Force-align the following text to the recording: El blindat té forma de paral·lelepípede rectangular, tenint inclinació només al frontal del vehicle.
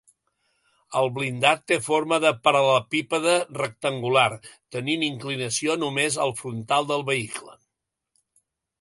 El 1.01 1.11
blindat 1.17 1.61
té 1.71 1.77
forma 1.87 2.19
de 2.23 2.31
paral·lelepípede 2.47 3.37
rectangular, 3.61 4.27
tenint 4.79 5.07
inclinació 5.11 5.79
només 5.87 6.21
al 6.27 6.37
frontal 6.45 6.93
del 6.95 7.09
vehicle. 7.15 7.59